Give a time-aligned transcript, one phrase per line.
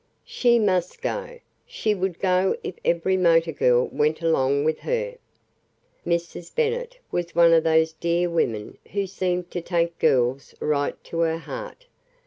[0.25, 1.41] She must go.
[1.67, 5.17] She would go if every motor girl went along with her.
[6.07, 6.55] Mrs.
[6.55, 11.37] Bennet was one of those dear women who seem to take girls right to her
[11.37, 11.85] heart.